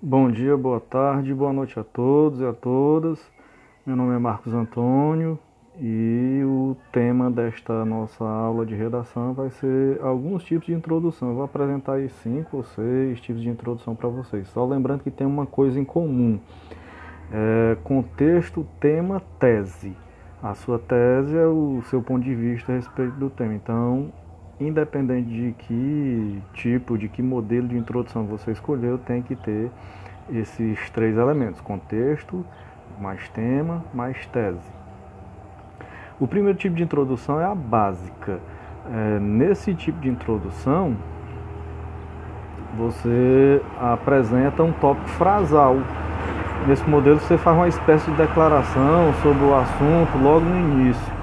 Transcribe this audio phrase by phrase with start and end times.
[0.00, 3.20] Bom dia, boa tarde, boa noite a todos e a todas.
[3.84, 5.36] Meu nome é Marcos Antônio
[5.76, 11.30] e o tema desta nossa aula de redação vai ser alguns tipos de introdução.
[11.30, 14.46] Eu vou apresentar aí cinco ou seis tipos de introdução para vocês.
[14.50, 16.38] Só lembrando que tem uma coisa em comum:
[17.32, 19.96] é contexto, tema, tese.
[20.40, 23.52] A sua tese é o seu ponto de vista a respeito do tema.
[23.52, 24.12] Então,
[24.60, 29.70] independente de que tipo, de que modelo de introdução você escolheu, tem que ter
[30.30, 32.44] esses três elementos: contexto,
[33.00, 34.78] mais tema, mais tese.
[36.20, 38.40] O primeiro tipo de introdução é a básica.
[38.90, 40.96] É, nesse tipo de introdução,
[42.76, 45.76] você apresenta um tópico frasal.
[46.66, 51.17] Nesse modelo, você faz uma espécie de declaração sobre o assunto logo no início.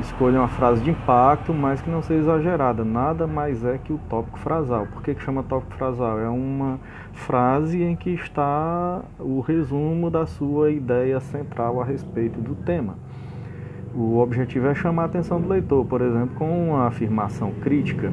[0.00, 2.84] Escolha uma frase de impacto, mas que não seja exagerada.
[2.84, 4.86] Nada mais é que o tópico frasal.
[4.86, 6.18] Por que, que chama tópico frasal?
[6.18, 6.80] É uma
[7.12, 12.96] frase em que está o resumo da sua ideia central a respeito do tema.
[13.94, 18.10] O objetivo é chamar a atenção do leitor, por exemplo, com uma afirmação crítica.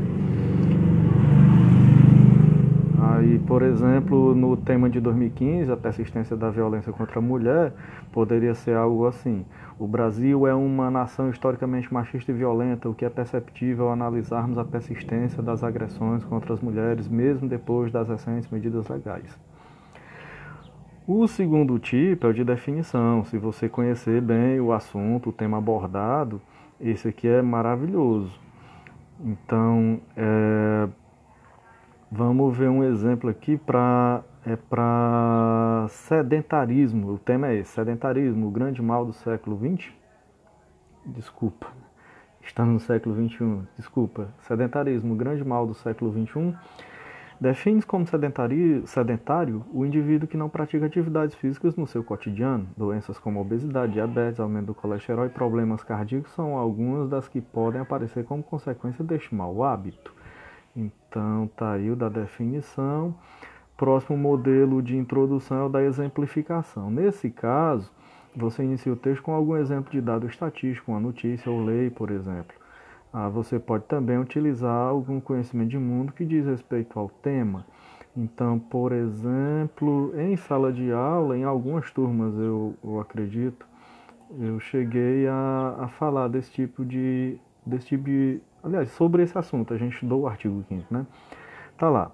[3.30, 7.72] Aí, por exemplo, no tema de 2015, a persistência da violência contra a mulher,
[8.11, 9.45] poderia ser algo assim:
[9.77, 14.57] o Brasil é uma nação historicamente machista e violenta, o que é perceptível ao analisarmos
[14.57, 19.38] a persistência das agressões contra as mulheres, mesmo depois das recentes medidas legais.
[21.07, 23.23] O segundo tipo é o de definição.
[23.25, 26.41] Se você conhecer bem o assunto, o tema abordado,
[26.81, 28.39] esse aqui é maravilhoso.
[29.23, 30.88] Então, é,
[32.12, 37.14] vamos ver um exemplo aqui para é para sedentarismo.
[37.14, 39.92] O tema é esse: sedentarismo, o grande mal do século XX.
[41.06, 41.68] Desculpa,
[42.42, 43.62] estamos no século XXI.
[43.78, 46.56] Desculpa, sedentarismo, o grande mal do século XXI
[47.42, 52.68] Define como sedentário o indivíduo que não pratica atividades físicas no seu cotidiano.
[52.76, 57.80] Doenças como obesidade, diabetes, aumento do colesterol e problemas cardíacos são algumas das que podem
[57.80, 60.14] aparecer como consequência deste mau hábito.
[60.75, 63.16] Então, tá aí o da definição.
[63.78, 66.91] Próximo modelo de introdução é o da exemplificação.
[66.91, 67.91] Nesse caso,
[68.35, 72.12] você inicia o texto com algum exemplo de dado estatístico, uma notícia ou lei, por
[72.12, 72.56] exemplo.
[73.12, 77.66] Ah, você pode também utilizar algum conhecimento de mundo que diz respeito ao tema.
[78.16, 83.66] Então, por exemplo, em sala de aula, em algumas turmas, eu, eu acredito,
[84.40, 88.41] eu cheguei a, a falar desse tipo de, desse tipo de.
[88.64, 91.06] Aliás, sobre esse assunto, a gente estudou o artigo 5, né?
[91.78, 92.12] Tá lá.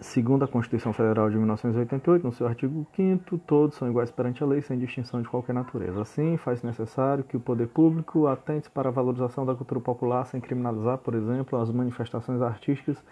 [0.00, 4.46] Segundo a Constituição Federal de 1988, no seu artigo 5 todos são iguais perante a
[4.46, 6.00] lei, sem distinção de qualquer natureza.
[6.00, 10.40] Assim, faz necessário que o poder público atente para a valorização da cultura popular, sem
[10.40, 13.02] criminalizar, por exemplo, as manifestações artísticas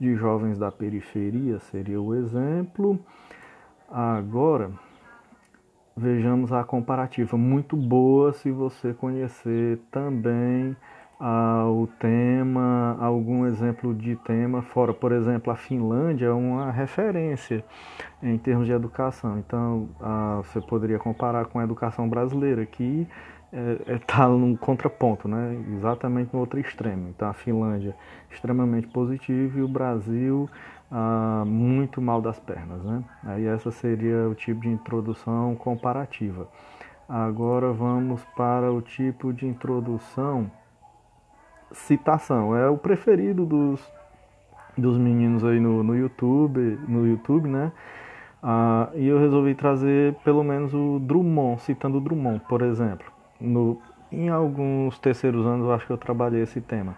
[0.00, 2.98] de jovens da periferia, seria o exemplo.
[3.86, 4.70] Agora,
[5.94, 10.74] vejamos a comparativa, muito boa se você conhecer também
[11.20, 14.94] ao tema, algum exemplo de tema fora.
[14.94, 17.62] Por exemplo, a Finlândia é uma referência
[18.22, 19.38] em termos de educação.
[19.38, 19.90] Então,
[20.42, 23.06] você poderia comparar com a educação brasileira, que
[23.52, 25.62] está é, é, tá num contraponto, né?
[25.76, 27.10] exatamente no outro extremo.
[27.10, 27.94] Então, a Finlândia
[28.30, 30.48] extremamente positiva e o Brasil
[31.46, 32.82] muito mal das pernas.
[32.82, 33.04] Né?
[33.24, 36.48] Aí, essa seria o tipo de introdução comparativa.
[37.06, 40.50] Agora, vamos para o tipo de introdução
[41.72, 42.56] citação.
[42.56, 43.80] É o preferido dos,
[44.76, 47.72] dos meninos aí no, no YouTube, no YouTube, né?
[48.42, 53.06] Ah, e eu resolvi trazer pelo menos o Drummond, citando o Drummond, por exemplo.
[53.38, 53.78] No,
[54.10, 56.94] em alguns terceiros anos eu acho que eu trabalhei esse tema,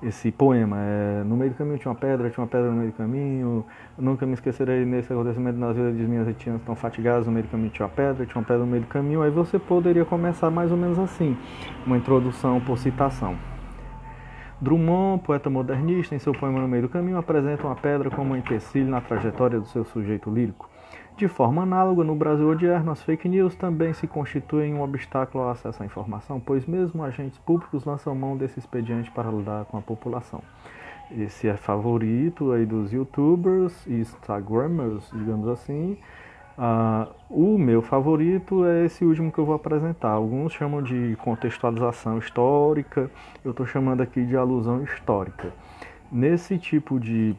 [0.00, 0.76] esse poema.
[0.78, 3.64] É, no meio do caminho tinha uma pedra, tinha uma pedra no meio do caminho.
[3.98, 7.26] Nunca me esquecerei nesse acontecimento nas vidas de minhas retinas tão fatigadas.
[7.26, 9.22] No meio do caminho tinha uma pedra, tinha uma pedra no meio do caminho.
[9.22, 11.36] Aí você poderia começar mais ou menos assim,
[11.84, 13.36] uma introdução por citação.
[14.58, 18.36] Drummond, poeta modernista, em seu poema No Meio do Caminho, apresenta uma pedra como um
[18.36, 20.70] empecilho na trajetória do seu sujeito lírico.
[21.14, 25.50] De forma análoga, no Brasil odierno, as fake news também se constituem um obstáculo ao
[25.50, 29.82] acesso à informação, pois mesmo agentes públicos lançam mão desse expediente para lidar com a
[29.82, 30.42] população.
[31.10, 35.98] Esse é favorito aí dos youtubers e instagramers, digamos assim,
[36.58, 40.10] Uh, o meu favorito é esse último que eu vou apresentar.
[40.10, 43.10] Alguns chamam de contextualização histórica,
[43.44, 45.52] eu estou chamando aqui de alusão histórica.
[46.10, 47.36] Nesse tipo de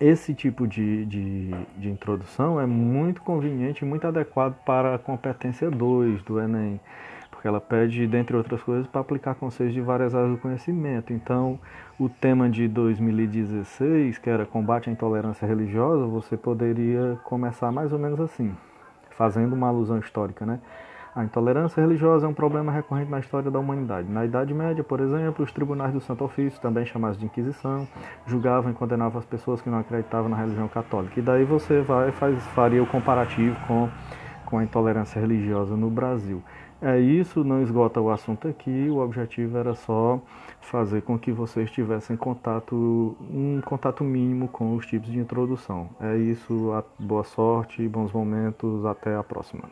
[0.00, 6.22] esse tipo de, de, de, introdução é muito conveniente, muito adequado para a competência 2
[6.22, 6.80] do Enem,
[7.38, 11.12] porque ela pede, dentre outras coisas, para aplicar conceitos de várias áreas do conhecimento.
[11.12, 11.56] Então,
[11.96, 17.98] o tema de 2016, que era combate à intolerância religiosa, você poderia começar mais ou
[17.98, 18.52] menos assim,
[19.16, 20.58] fazendo uma alusão histórica, né?
[21.14, 24.10] A intolerância religiosa é um problema recorrente na história da humanidade.
[24.10, 27.86] Na Idade Média, por exemplo, os tribunais do Santo Ofício, também chamados de Inquisição,
[28.26, 31.20] julgavam e condenavam as pessoas que não acreditavam na religião católica.
[31.20, 33.88] E daí você vai faz, faria o comparativo com,
[34.44, 36.42] com a intolerância religiosa no Brasil.
[36.80, 38.88] É isso, não esgota o assunto aqui.
[38.88, 40.20] O objetivo era só
[40.60, 45.90] fazer com que vocês tivessem contato, um contato mínimo com os tipos de introdução.
[46.00, 49.68] É isso, boa sorte, bons momentos, até a próxima.